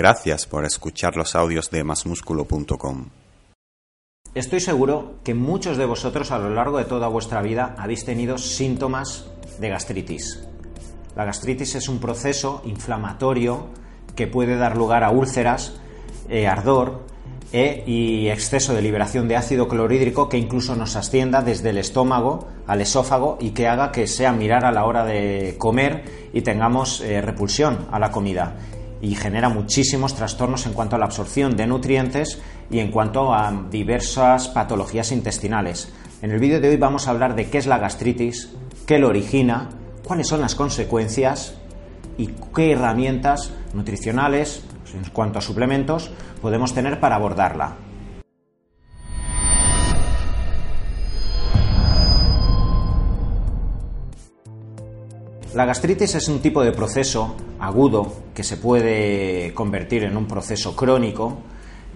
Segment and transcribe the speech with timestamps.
[0.00, 3.10] Gracias por escuchar los audios de masmusculo.com.
[4.34, 8.38] Estoy seguro que muchos de vosotros a lo largo de toda vuestra vida habéis tenido
[8.38, 9.26] síntomas
[9.58, 10.42] de gastritis.
[11.14, 13.66] La gastritis es un proceso inflamatorio
[14.16, 15.74] que puede dar lugar a úlceras,
[16.30, 17.04] eh, ardor
[17.52, 22.48] eh, y exceso de liberación de ácido clorhídrico que incluso nos ascienda desde el estómago
[22.66, 27.02] al esófago y que haga que sea mirar a la hora de comer y tengamos
[27.02, 28.56] eh, repulsión a la comida
[29.02, 33.66] y genera muchísimos trastornos en cuanto a la absorción de nutrientes y en cuanto a
[33.70, 35.92] diversas patologías intestinales.
[36.22, 38.50] En el vídeo de hoy vamos a hablar de qué es la gastritis,
[38.86, 39.70] qué lo origina,
[40.04, 41.54] cuáles son las consecuencias
[42.18, 46.10] y qué herramientas nutricionales, en cuanto a suplementos,
[46.42, 47.76] podemos tener para abordarla.
[55.52, 60.76] La gastritis es un tipo de proceso agudo que se puede convertir en un proceso
[60.76, 61.38] crónico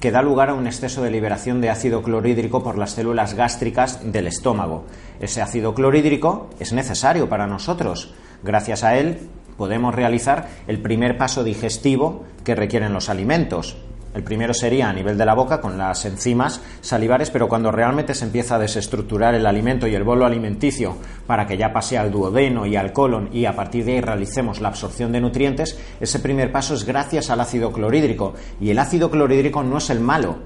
[0.01, 4.01] que da lugar a un exceso de liberación de ácido clorhídrico por las células gástricas
[4.11, 4.87] del estómago.
[5.21, 8.13] Ese ácido clorhídrico es necesario para nosotros.
[8.43, 13.77] Gracias a él podemos realizar el primer paso digestivo que requieren los alimentos,
[14.15, 18.15] el primero sería a nivel de la boca con las enzimas salivares, pero cuando realmente
[18.15, 22.13] se empieza a desestructurar el alimento y el bolo alimenticio para que ya pase al
[22.13, 26.21] duodeno y al colon y a partir de ahí realicemos la absorción de nutrientes, ese
[26.21, 28.35] primer paso es gracias al ácido clorhídrico.
[28.61, 30.39] Y el ácido clorhídrico no es el malo.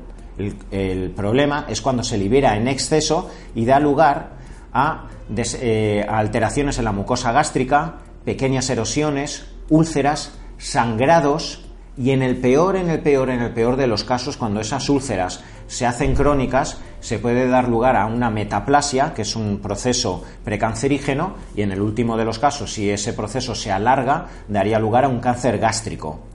[0.71, 4.31] El, problema es cuando se libera en exceso y da lugar
[4.73, 11.68] a, eh, a alteraciones en la mucosa gástrica, pequeñas erosiones, úlceras, sangrados
[11.99, 14.89] y en el peor, en el peor, en el peor de los casos, cuando esas
[14.89, 20.23] úlceras se hacen crónicas, se puede dar lugar a una metaplasia, que es un proceso
[20.45, 25.05] precancerígeno, y en el último de los casos, si ese proceso se alarga, daría lugar
[25.05, 26.28] a un cáncer gástrico.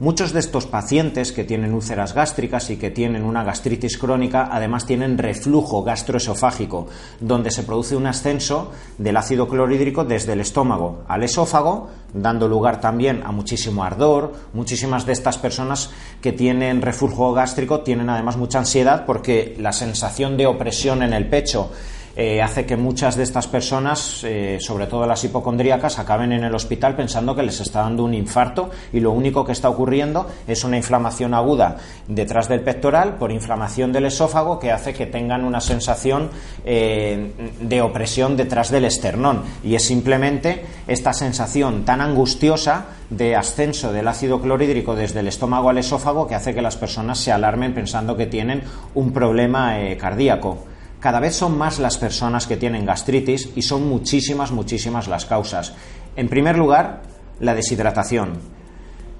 [0.00, 4.86] Muchos de estos pacientes que tienen úlceras gástricas y que tienen una gastritis crónica además
[4.86, 6.88] tienen reflujo gastroesofágico,
[7.20, 12.80] donde se produce un ascenso del ácido clorhídrico desde el estómago al esófago, dando lugar
[12.80, 14.32] también a muchísimo ardor.
[14.52, 15.90] Muchísimas de estas personas
[16.20, 21.28] que tienen reflujo gástrico tienen además mucha ansiedad porque la sensación de opresión en el
[21.28, 21.70] pecho
[22.16, 26.54] eh, hace que muchas de estas personas, eh, sobre todo las hipocondríacas, acaben en el
[26.54, 30.62] hospital pensando que les está dando un infarto y lo único que está ocurriendo es
[30.62, 31.76] una inflamación aguda
[32.06, 36.30] detrás del pectoral por inflamación del esófago que hace que tengan una sensación
[36.64, 43.92] eh, de opresión detrás del esternón y es simplemente esta sensación tan angustiosa de ascenso
[43.92, 47.74] del ácido clorhídrico desde el estómago al esófago que hace que las personas se alarmen
[47.74, 48.62] pensando que tienen
[48.94, 50.73] un problema cardíaco.
[51.04, 55.74] Cada vez son más las personas que tienen gastritis y son muchísimas, muchísimas las causas.
[56.16, 57.02] En primer lugar,
[57.40, 58.38] la deshidratación.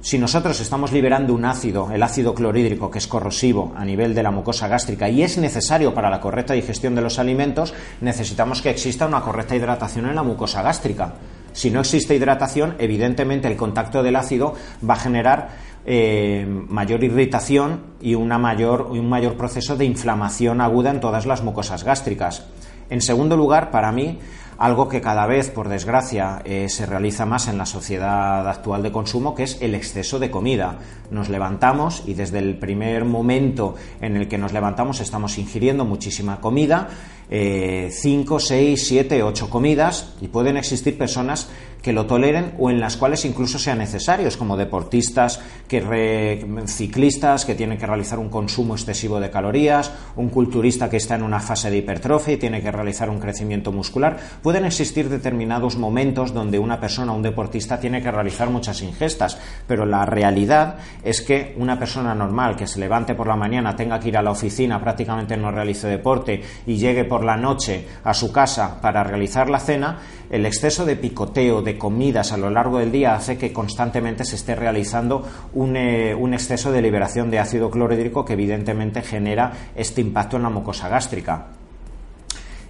[0.01, 4.23] Si nosotros estamos liberando un ácido, el ácido clorhídrico, que es corrosivo a nivel de
[4.23, 8.71] la mucosa gástrica y es necesario para la correcta digestión de los alimentos, necesitamos que
[8.71, 11.17] exista una correcta hidratación en la mucosa gástrica.
[11.53, 14.55] Si no existe hidratación, evidentemente el contacto del ácido
[14.89, 15.51] va a generar
[15.87, 21.43] eh, mayor irritación y una mayor, un mayor proceso de inflamación aguda en todas las
[21.43, 22.47] mucosas gástricas.
[22.91, 24.19] En segundo lugar, para mí,
[24.59, 28.93] algo que cada vez, por desgracia, eh, se realiza más en la sociedad actual de
[28.93, 30.79] consumo, que es el exceso de comida.
[31.11, 36.41] Nos levantamos y desde el primer momento en el que nos levantamos estamos ingiriendo muchísima
[36.41, 36.89] comida,
[37.29, 41.49] 5, 6, 7, 8 comidas, y pueden existir personas
[41.85, 47.55] que lo toleren o en las cuales incluso sean necesarios, como deportistas, que ciclistas que
[47.55, 51.71] tienen que realizar un consumo excesivo de calorías, un culturista que está en una fase
[51.71, 54.17] de hipertrofia y tiene que realizar un crecimiento muscular.
[54.43, 59.37] Pueden existir determinados momentos donde una persona, un deportista, tiene que realizar muchas ingestas,
[59.67, 64.01] pero la realidad es que una persona normal que se levante por la mañana, tenga
[64.01, 68.15] que ir a la oficina, prácticamente no realice deporte y llegue por la noche a
[68.15, 69.99] su casa para realizar la cena,
[70.31, 74.37] el exceso de picoteo, de comidas a lo largo del día hace que constantemente se
[74.37, 75.27] esté realizando
[75.75, 80.51] eh, un, exceso de liberación de ácido clorhídrico que evidentemente genera este impacto en la
[80.51, 81.49] mucosa gástrica.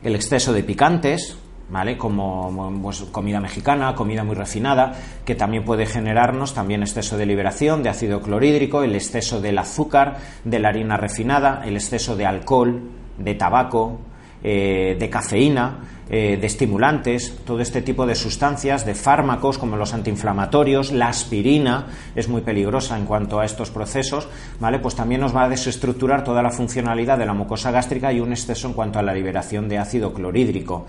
[0.03, 1.37] El exceso de picantes,
[1.71, 1.97] ¿vale?
[1.97, 4.93] Como pues, comida mexicana, comida muy refinada,
[5.25, 10.19] que también puede generarnos también exceso de liberación de ácido clorhídrico, el exceso del azúcar,
[10.45, 12.83] de la harina refinada, el exceso de alcohol,
[13.19, 14.01] de tabaco,
[14.45, 15.79] eh, de cafeína,
[16.11, 21.87] eh, de estimulantes, todo este tipo de sustancias, de fármacos como los antiinflamatorios, la aspirina
[22.15, 24.29] es muy peligrosa en cuanto a estos procesos,
[24.61, 24.81] ¿vale?
[24.81, 28.33] Pues también nos va a desestructurar toda la funcionalidad de la mucosa gástrica y un
[28.33, 30.85] exceso en cuanto a la liberación de ácido clorhídrico.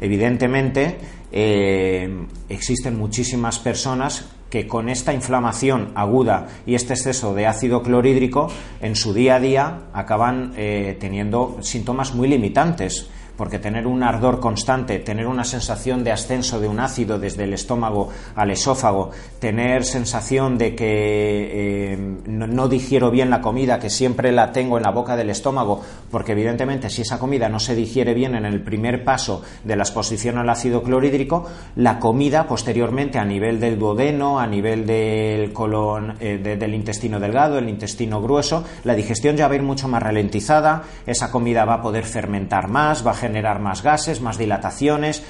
[0.00, 0.98] Evidentemente,
[1.30, 8.48] eh, existen muchísimas personas que con esta inflamación aguda y este exceso de ácido clorhídrico
[8.80, 14.40] en su día a día acaban eh, teniendo síntomas muy limitantes porque tener un ardor
[14.40, 19.84] constante, tener una sensación de ascenso de un ácido desde el estómago al esófago, tener
[19.84, 21.96] sensación de que eh,
[22.26, 26.32] no, digiero bien la comida, que siempre la tengo en la boca del estómago, porque
[26.32, 30.38] evidentemente si esa comida no se digiere bien en el primer paso de la exposición
[30.38, 31.46] al ácido clorhídrico,
[31.76, 37.58] la comida posteriormente a nivel del duodeno, a nivel del colon, eh, del intestino delgado,
[37.58, 41.74] el intestino grueso, la digestión ya va a ir mucho más ralentizada, esa comida va
[41.74, 45.24] a poder fermentar más, va a generar más gases, más dilataciones,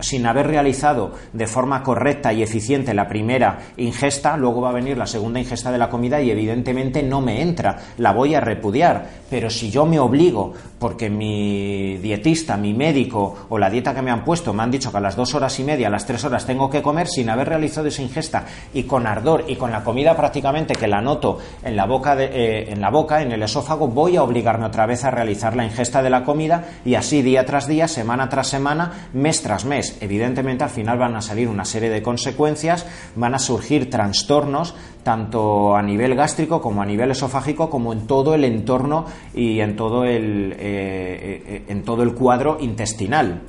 [0.00, 4.98] sin haber realizado de forma correcta y eficiente la primera ingesta, luego va a venir
[4.98, 9.06] la segunda ingesta de la comida y evidentemente no me entra, la voy a repudiar,
[9.30, 14.10] pero si yo me obligo porque mi dietista, mi médico o la dieta que me
[14.10, 16.24] han puesto me han dicho que a las dos horas y media, a las tres
[16.24, 18.44] horas tengo que comer sin haber realizado esa ingesta
[18.74, 22.72] y con ardor y con la comida prácticamente que la noto en la boca, eh,
[22.72, 26.02] en la boca, en el esófago, voy a obligarme otra vez a realizar la ingesta
[26.02, 29.98] de la comida y así día tras día, semana tras semana, mes tras mes.
[30.00, 32.86] Evidentemente al final van a salir una serie de consecuencias,
[33.16, 38.34] van a surgir trastornos tanto a nivel gástrico como a nivel esofágico como en todo
[38.34, 43.42] el entorno y en todo el, eh, eh, en todo el cuadro intestinal.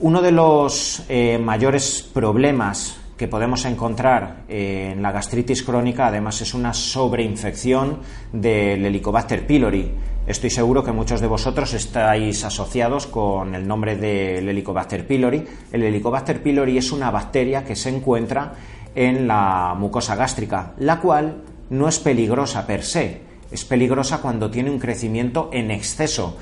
[0.00, 6.54] Uno de los eh, mayores problemas que podemos encontrar en la gastritis crónica, además, es
[6.54, 8.00] una sobreinfección
[8.32, 9.92] del Helicobacter pylori.
[10.24, 15.44] Estoy seguro que muchos de vosotros estáis asociados con el nombre del Helicobacter pylori.
[15.72, 18.54] El Helicobacter pylori es una bacteria que se encuentra
[18.94, 24.70] en la mucosa gástrica, la cual no es peligrosa per se, es peligrosa cuando tiene
[24.70, 26.36] un crecimiento en exceso.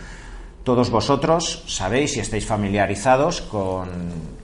[0.63, 3.89] Todos vosotros sabéis y estáis familiarizados con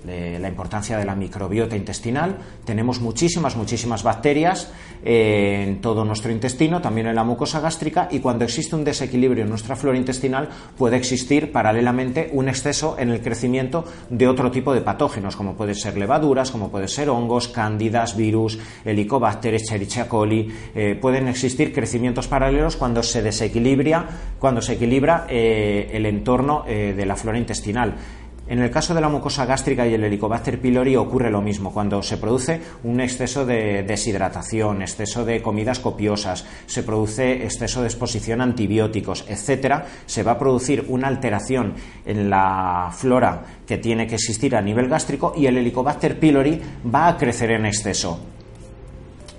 [0.08, 2.37] eh, la importancia de la microbiota intestinal.
[2.64, 4.73] Tenemos muchísimas, muchísimas bacterias
[5.05, 9.44] eh, en todo nuestro intestino, también en la mucosa gástrica, y cuando existe un desequilibrio
[9.44, 14.75] en nuestra flora intestinal puede existir paralelamente un exceso en el crecimiento de otro tipo
[14.75, 20.52] de patógenos, como pueden ser levaduras, como pueden ser hongos, cándidas, virus, helicobacter, Escherichia coli.
[20.75, 27.06] Eh, pueden existir crecimientos paralelos cuando se desequilibra, cuando se equilibra el entorno eh, de
[27.06, 27.94] la flora intestinal.
[28.49, 31.73] En el caso de la mucosa gástrica y el Helicobacter pylori ocurre lo mismo.
[31.73, 37.89] Cuando se produce un exceso de deshidratación, exceso de comidas copiosas, se produce exceso de
[37.89, 44.07] exposición a antibióticos, etcétera, se va a producir una alteración en la flora que tiene
[44.07, 46.61] que existir a nivel gástrico y el Helicobacter pylori
[46.95, 48.36] va a crecer en exceso.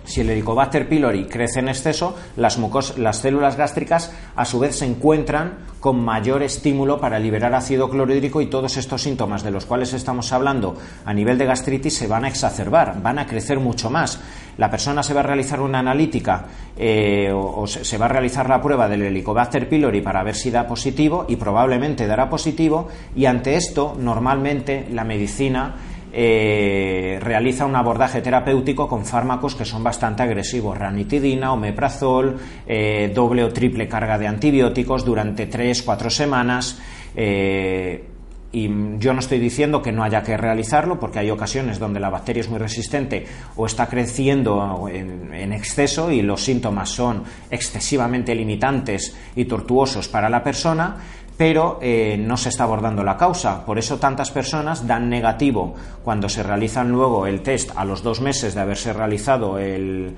[0.07, 2.57] Si el Helicobacter pylori crece en exceso, las,
[2.97, 8.41] las células gástricas a su vez se encuentran con mayor estímulo para liberar ácido clorhídrico
[8.41, 12.23] y todos estos síntomas de los cuales estamos hablando a nivel de gastritis se van
[12.23, 14.19] a exacerbar, van a crecer mucho más.
[14.57, 16.45] La persona se va a realizar una analítica
[16.77, 20.65] eh, o, se va a realizar la prueba del Helicobacter pylori para ver si da
[20.65, 25.75] positivo y probablemente dará positivo y ante esto normalmente la medicina
[26.13, 33.43] eh, realiza un abordaje terapéutico con fármacos que son bastante agresivos, ranitidina, omeprazol, eh, doble
[33.43, 36.79] o triple carga de antibióticos durante 3-4 semanas.
[37.15, 38.03] Eh,
[38.51, 42.09] y yo no estoy diciendo que no haya que realizarlo, porque hay ocasiones donde la
[42.09, 43.25] bacteria es muy resistente
[43.55, 50.43] o está creciendo en, exceso y los síntomas son excesivamente limitantes y tortuosos para la
[50.43, 50.97] persona,
[51.37, 53.63] pero eh, no se está abordando la causa.
[53.63, 58.19] Por eso tantas personas dan negativo cuando se realizan luego el test a los dos
[58.19, 60.15] meses de haberse realizado eh,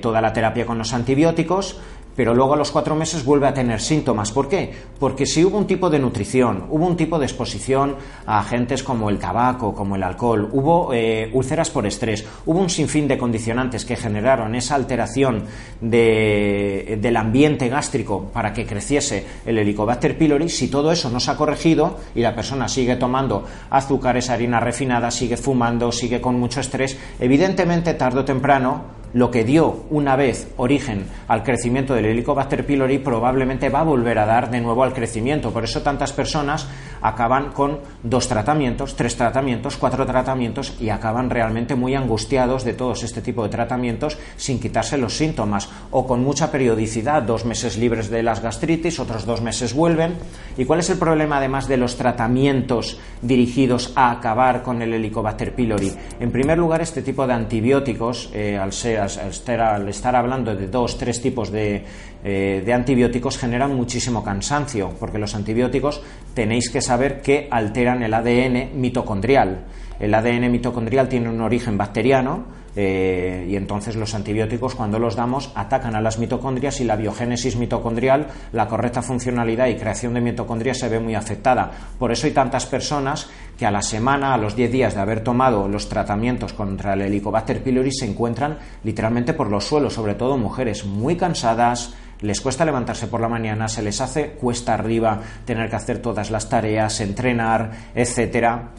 [0.00, 1.80] toda la terapia con los antibióticos,
[2.20, 4.30] pero luego a los cuatro meses vuelve a tener síntomas.
[4.30, 4.70] ¿Por qué?
[4.98, 7.96] Porque si hubo un tipo de nutrición, hubo un tipo de exposición
[8.26, 12.68] a agentes como el tabaco, como el alcohol, hubo eh, úlceras por estrés, hubo un
[12.68, 15.44] sinfín de condicionantes que generaron esa alteración
[15.80, 21.38] del ambiente gástrico para que creciese el Helicobacter pylori, si todo eso no se ha
[21.38, 26.98] corregido y la persona sigue tomando azúcares, harina refinada, sigue fumando, sigue con mucho estrés,
[27.18, 32.98] evidentemente tarde o temprano lo que dio una vez origen al crecimiento del Helicobacter pylori
[32.98, 35.52] probablemente va a volver a dar de nuevo al crecimiento.
[35.52, 36.68] Por eso tantas personas
[37.00, 43.02] acaban con dos tratamientos, tres tratamientos, cuatro tratamientos y acaban realmente muy angustiados de todos
[43.02, 48.10] este tipo de tratamientos sin quitarse los síntomas o con mucha periodicidad, dos meses libres
[48.10, 50.14] de las gastritis, otros dos meses vuelven.
[50.56, 55.54] ¿Y cuál es el problema además de los tratamientos dirigidos a acabar con el Helicobacter
[55.54, 55.92] pylori?
[56.18, 60.98] En primer lugar, este tipo de antibióticos, eh, al ser al estar, hablando de dos,
[60.98, 61.84] tres tipos de,
[62.24, 66.02] eh, de antibióticos, generan muchísimo cansancio, porque los antibióticos
[66.34, 69.64] tenéis que saber que alteran el ADN mitocondrial.
[69.98, 75.50] El ADN mitocondrial tiene un origen bacteriano, Eh, y entonces los antibióticos cuando los damos
[75.56, 80.78] atacan a las mitocondrias y la biogénesis mitocondrial, la correcta funcionalidad y creación de mitocondrias
[80.78, 81.70] se ve muy afectada.
[81.98, 85.24] Por eso hay tantas personas que a la semana, a los 10 días de haber
[85.24, 90.38] tomado los tratamientos contra el Helicobacter pylori se encuentran literalmente por los suelos, sobre todo
[90.38, 95.68] mujeres muy cansadas, les cuesta levantarse por la mañana, se les hace cuesta arriba tener
[95.70, 98.70] que hacer todas las tareas, entrenar, etcétera.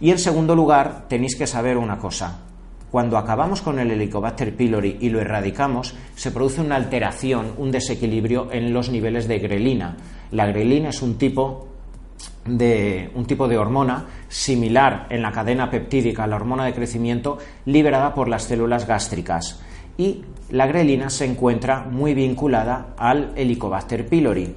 [0.00, 2.40] Y en segundo lugar, tenéis que saber una cosa.
[2.90, 8.50] Cuando acabamos con el Helicobacter pylori y lo erradicamos, se produce una alteración, un desequilibrio
[8.50, 9.96] en los niveles de grelina.
[10.30, 11.68] La grelina es un tipo
[12.46, 17.38] de un tipo de hormona similar en la cadena peptídica a la hormona de crecimiento
[17.66, 19.60] liberada por las células gástricas
[19.98, 24.54] y la grelina se encuentra muy vinculada al Helicobacter pylori.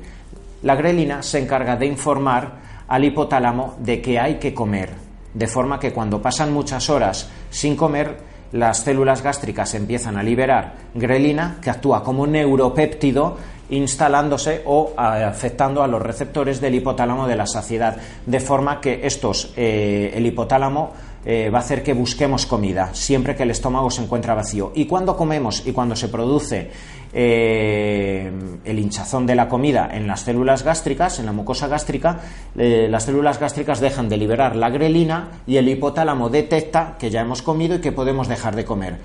[0.64, 2.52] La grelina se encarga de informar
[2.88, 4.90] al hipotálamo de que hay que comer,
[5.34, 10.74] de forma que cuando pasan muchas horas sin comer, las células gástricas empiezan a liberar
[10.94, 13.38] grelina que actúa como neuropéptido
[13.70, 17.96] instalándose o afectando a los receptores del hipotálamo de la saciedad,
[18.26, 20.92] de forma que estos, eh, el hipotálamo
[21.26, 24.72] eh, va a hacer que busquemos comida siempre que el estómago se encuentra vacío.
[24.74, 26.72] Y cuando comemos y cuando se produce
[27.14, 28.32] eh,
[28.64, 32.22] el hinchazón de la comida en las células gástricas, en la mucosa gástrica,
[32.58, 37.22] eh, las células gástricas dejan de liberar la grelina y el hipotálamo detecta que ya
[37.22, 38.98] hemos comido y que podemos dejar de comer.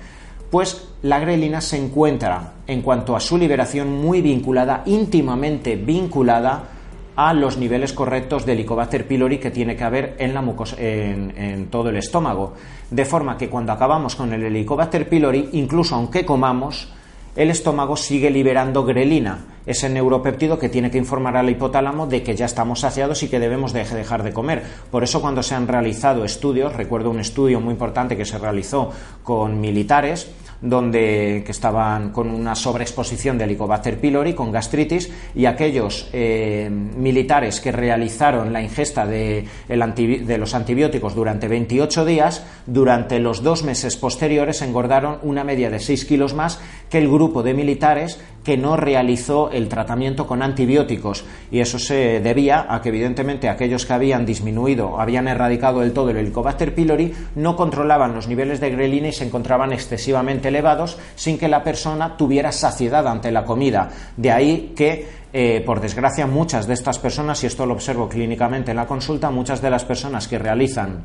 [0.49, 6.76] Pues la grelina se encuentra, en cuanto a su liberación, muy vinculada, íntimamente vinculada
[7.17, 11.33] a los niveles correctos de Helicobacter pylori que tiene que haber en, la mucosa, en,
[11.35, 12.53] en, todo el estómago.
[12.91, 16.93] De forma que cuando acabamos con el Helicobacter pylori, incluso aunque comamos,
[17.35, 22.35] el estómago sigue liberando grelina, ese neuropéptido que tiene que informar al hipotálamo de que
[22.35, 24.63] ya estamos saciados y que debemos dejar de comer.
[24.89, 28.91] Por eso cuando se han realizado estudios, recuerdo un estudio muy importante que se realizó
[29.23, 36.09] con militares, donde que estaban con una sobreexposición de Helicobacter pylori con gastritis y aquellos
[36.13, 43.43] eh, militares que realizaron la ingesta de, de, los antibióticos durante 28 días, durante los
[43.43, 46.59] dos meses posteriores engordaron una media de 6 kilos más
[46.89, 52.21] que el grupo de militares que no realizó el tratamiento con antibióticos y eso se
[52.21, 57.13] debía a que evidentemente aquellos que habían disminuido, habían erradicado del todo el Helicobacter pylori,
[57.35, 62.15] no controlaban los niveles de grelina y se encontraban excesivamente elevados sin que la persona
[62.15, 63.89] tuviera saciedad ante la comida.
[64.15, 68.71] De ahí que eh, por desgracia, muchas de estas personas, y esto lo observo clínicamente
[68.71, 71.03] en la consulta, muchas de las personas que realizan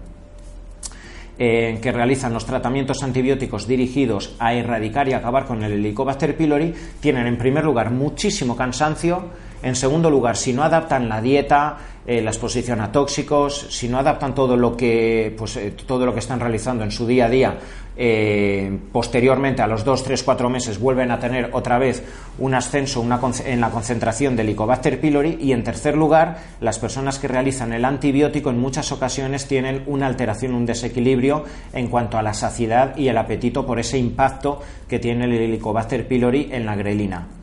[1.38, 6.74] eh, que realizan los tratamientos antibióticos dirigidos a erradicar y acabar con el Helicobacter pylori
[7.00, 9.30] tienen en primer lugar muchísimo cansancio,
[9.62, 13.98] en segundo lugar, si no adaptan la dieta, eh, la exposición a tóxicos, si no
[13.98, 17.28] adaptan todo lo que, pues, eh, todo lo que están realizando en su día a
[17.28, 17.58] día,
[17.96, 22.02] eh, posteriormente a los 2, 3, 4 meses vuelven a tener otra vez
[22.38, 23.04] un ascenso
[23.44, 27.84] en la concentración del Helicobacter pylori y en tercer lugar, las personas que realizan el
[27.84, 33.08] antibiótico en muchas ocasiones tienen una alteración, un desequilibrio en cuanto a la saciedad y
[33.08, 37.41] el apetito por ese impacto que tiene el Helicobacter pylori en la grelina.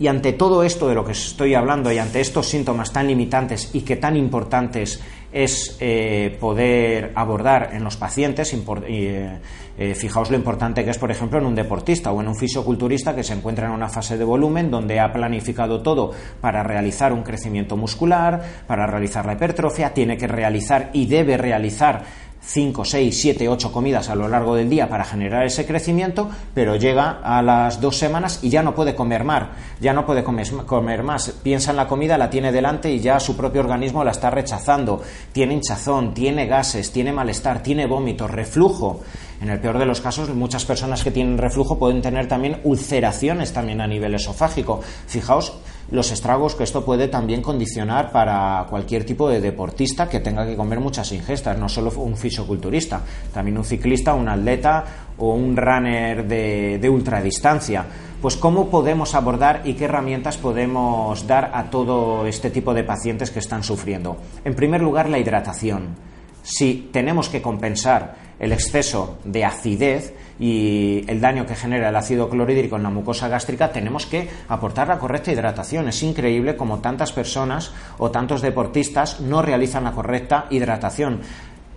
[0.00, 3.70] Y ante todo esto de lo que estoy hablando y ante estos síntomas tan limitantes
[3.72, 5.00] y que tan importantes
[5.32, 9.38] es eh, poder abordar en los pacientes, eh,
[9.76, 13.14] eh, fijaos lo importante que es, por ejemplo, en un deportista o en un fisioculturista
[13.14, 17.22] que se encuentra en una fase de volumen donde ha planificado todo para realizar un
[17.22, 23.48] crecimiento muscular, para realizar la hipertrofia, tiene que realizar y debe realizar 5, 6, 7,
[23.48, 27.80] 8 comidas a lo largo del día para generar ese crecimiento, pero llega a las
[27.80, 29.48] dos semanas y ya no puede comer más,
[29.80, 31.30] ya no puede comer más.
[31.42, 35.02] Piensa en la comida, la tiene delante y ya su propio organismo la está rechazando.
[35.32, 39.00] Tiene hinchazón, tiene gases, tiene malestar, tiene vómito, reflujo.
[39.40, 43.52] En el peor de los casos, muchas personas que tienen reflujo pueden tener también ulceraciones
[43.52, 44.80] también a nivel esofágico.
[45.06, 45.52] Fijaos
[45.90, 50.56] los estragos que esto puede también condicionar para cualquier tipo de deportista que tenga que
[50.56, 53.00] comer muchas ingestas, no solo un fisioculturista,
[53.32, 54.84] también un ciclista, un atleta
[55.16, 57.86] o un runner de, de ultradistancia.
[58.20, 63.30] Pues cómo podemos abordar y qué herramientas podemos dar a todo este tipo de pacientes
[63.30, 64.16] que están sufriendo.
[64.44, 66.07] En primer lugar, la hidratación.
[66.48, 72.30] Si tenemos que compensar el exceso de acidez y el daño que genera el ácido
[72.30, 75.88] clorhídrico en la mucosa gástrica, tenemos que aportar la correcta hidratación.
[75.88, 81.20] Es increíble como tantas personas o tantos deportistas no realizan la correcta hidratación.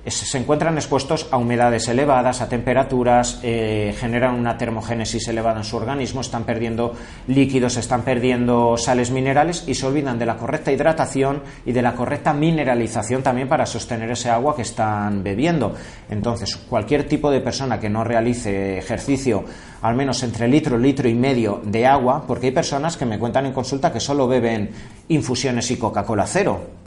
[0.06, 5.78] Se encuentran expuestos a humedades elevadas, a temperaturas, eh, generan una termogénesis elevada en su
[5.78, 6.94] organismo, están perdiendo
[7.28, 11.94] líquidos, están perdiendo sales minerales y se olvidan de la correcta hidratación y de la
[11.94, 15.76] correcta mineralización también para sostener ese agua que están bebiendo.
[16.10, 19.46] Entonces, cualquier tipo de persona que no realice ejercicio,
[19.84, 23.46] al menos entre litro, litro y medio de agua, porque hay personas que me cuentan
[23.46, 24.72] en consulta que solo beben
[25.10, 26.81] infusiones y Coca-Cola cero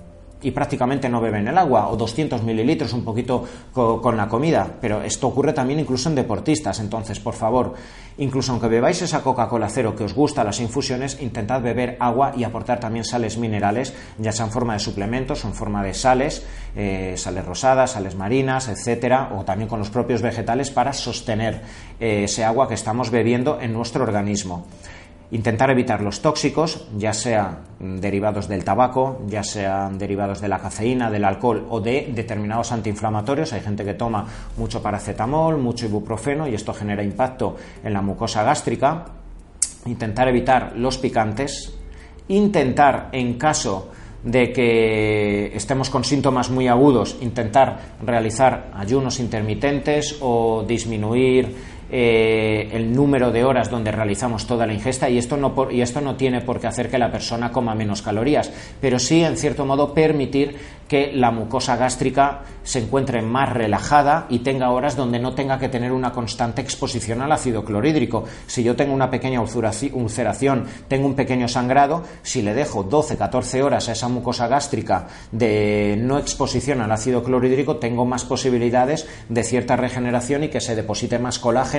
[0.44, 5.02] y prácticamente no beben el agua, o 200 mililitros, un poquito con la comida, pero
[5.02, 6.78] esto ocurre también incluso en deportistas.
[6.80, 7.74] Entonces, por favor,
[8.18, 12.44] incluso aunque bebáis esa Coca-Cola cero que os gusta las infusiones, intentad beber agua y
[12.44, 16.46] aportar también sales minerales, ya sea en forma de suplementos o en forma de sales,
[16.76, 21.62] eh, sales rosadas, sales marinas, etcétera, o también con los propios vegetales para sostener
[21.98, 24.66] eh, ese agua que estamos bebiendo en nuestro organismo.
[25.34, 31.10] Intentar evitar los tóxicos, ya sean derivados del tabaco, ya sean derivados de la cafeína,
[31.10, 33.52] del alcohol o de determinados antiinflamatorios.
[33.52, 34.24] Hay gente que toma
[34.56, 39.06] mucho paracetamol, mucho ibuprofeno y esto genera impacto en la mucosa gástrica.
[39.86, 41.74] Intentar evitar los picantes.
[42.28, 43.90] Intentar, en caso
[44.22, 52.92] de que estemos con síntomas muy agudos, intentar realizar ayunos intermitentes o disminuir eh, el
[52.92, 56.40] número de horas donde realizamos toda la ingesta y esto, no y esto no tiene
[56.40, 58.50] por qué hacer que la persona coma menos calorías,
[58.80, 60.56] pero sí, en cierto modo, permitir
[60.88, 65.68] que la mucosa gástrica se encuentre más relajada y tenga horas donde no tenga que
[65.68, 68.24] tener una constante exposición al ácido clorhídrico.
[68.46, 73.62] Si yo tengo una pequeña ulceración, tengo un pequeño sangrado, si le dejo 12, 14
[73.62, 79.42] horas a esa mucosa gástrica de no exposición al ácido clorhídrico, tengo más posibilidades de
[79.42, 81.73] cierta regeneración y que se deposite más colágeno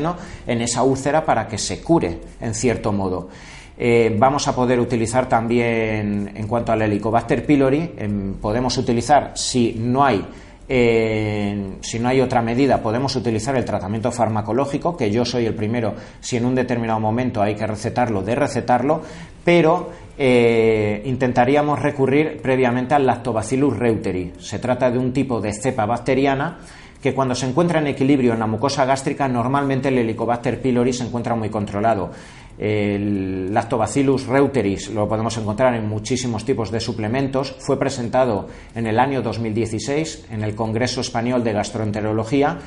[0.47, 3.29] en esa úlcera para que se cure, en cierto modo.
[3.77, 9.75] Eh, vamos a poder utilizar también, en cuanto al Helicobacter pylori, em, podemos utilizar, si
[9.77, 10.25] no hay
[10.67, 15.93] si no hay otra medida, podemos utilizar el tratamiento farmacológico, que yo soy el primero,
[16.19, 19.01] si en un determinado momento hay que recetarlo, de recetarlo,
[19.43, 24.33] pero eh, intentaríamos recurrir previamente al Lactobacillus reuteri.
[24.39, 26.57] Se trata de un tipo de cepa bacteriana
[27.05, 31.03] que cuando se encuentra en equilibrio en la mucosa gástrica, normalmente el Helicobacter pylori se
[31.03, 32.09] encuentra muy controlado.
[32.57, 37.57] El Lactobacillus reuteris lo podemos encontrar en muchísimos tipos de suplementos.
[37.59, 42.57] Fue presentado en el año 2016 en el Congreso Español de Gastroenterología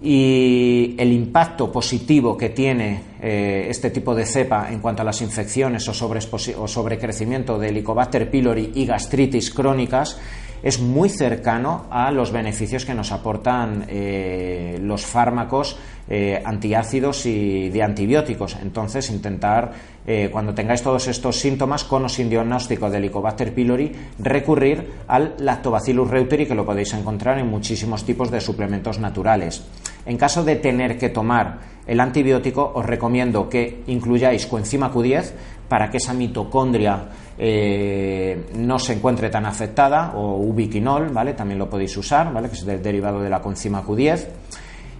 [0.00, 5.20] y el impacto positivo que tiene eh, este tipo de cepa en cuanto a las
[5.20, 6.20] infecciones o, sobre,
[6.56, 10.18] o sobrecrecimiento de Helicobacter pylori y gastritis crónicas
[10.64, 15.76] es muy cercano a los beneficios que nos aportan eh, los fármacos
[16.08, 18.56] eh, antiácidos y de antibióticos.
[18.62, 19.72] Entonces, intentar,
[20.06, 25.34] eh, cuando tengáis todos estos síntomas, con o sin diagnóstico de Helicobacter pylori, recurrir al
[25.38, 29.62] Lactobacillus reuteri, que lo podéis encontrar en muchísimos tipos de suplementos naturales.
[30.06, 35.32] En caso de tener que tomar el antibiótico, os recomiendo que incluyáis coenzima Q10
[35.68, 41.34] para que esa mitocondria eh, no se encuentre tan afectada, o ubiquinol, ¿vale?
[41.34, 42.48] También lo podéis usar, ¿vale?
[42.48, 44.26] Que es derivado de la coenzima Q10.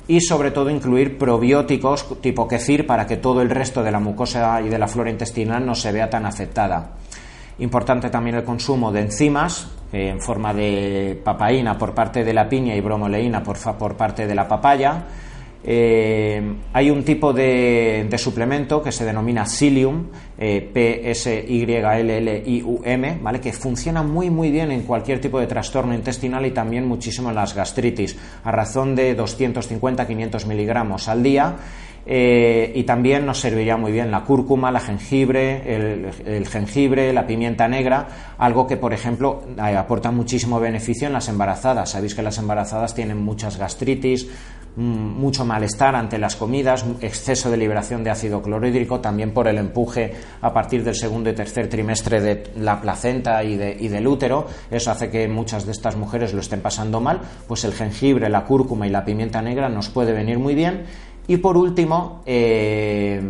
[0.07, 4.61] Y sobre todo incluir probióticos tipo kefir para que todo el resto de la mucosa
[4.61, 6.91] y de la flora intestinal no se vea tan afectada.
[7.59, 12.49] Importante también el consumo de enzimas eh, en forma de papaína por parte de la
[12.49, 15.05] piña y bromoleína por, por parte de la papaya
[15.67, 16.43] eh,
[16.75, 21.19] hay un tipo de, suplemento que se denomina Psyllium, eh, P-S-Y-L-L-I-U-M,
[23.23, 23.41] ¿vale?
[23.41, 27.37] que funciona muy muy bien en cualquier tipo de trastorno intestinal y también muchísimo en
[27.37, 31.57] las gastritis, a razón de 250-500 miligramos al día.
[32.07, 35.63] Eh, y también nos serviría muy bien la cúrcuma, la jengibre,
[36.27, 41.93] el, jengibre, la pimienta negra, algo que, por ejemplo, aporta muchísimo beneficio en las embarazadas.
[41.93, 44.29] Sabéis que las embarazadas tienen muchas gastritis,
[44.77, 50.15] mucho malestar ante las comidas, exceso de liberación de ácido clorhídrico, también por el empuje
[50.41, 54.47] a partir del segundo y tercer trimestre de la placenta y, del útero.
[54.71, 57.21] Eso hace que muchas de estas mujeres lo estén pasando mal.
[57.47, 60.85] Pues el jengibre, la cúrcuma y la pimienta negra nos puede venir muy bien.
[61.27, 63.21] Y por último, eh,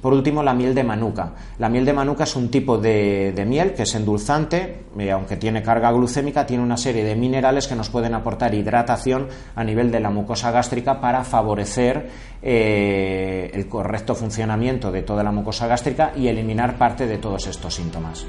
[0.00, 1.32] por último, la miel de manuka.
[1.58, 5.90] La miel de manuka es un tipo de, miel que es endulzante, aunque tiene carga
[5.90, 10.10] glucémica, tiene una serie de minerales que nos pueden aportar hidratación a nivel de la
[10.10, 12.08] mucosa gástrica para favorecer
[12.42, 17.74] eh, el correcto funcionamiento de toda la mucosa gástrica y eliminar parte de todos estos
[17.74, 18.26] síntomas.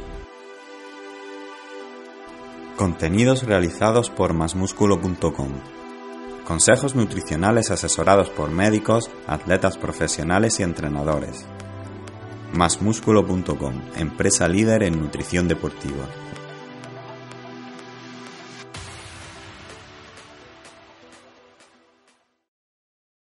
[2.75, 5.49] Contenidos realizados por masmusculo.com
[6.49, 11.45] Consejos nutricionales asesorados por médicos, atletas profesionales y entrenadores.
[12.53, 16.07] Masmusculo.com, empresa líder en nutrición deportiva.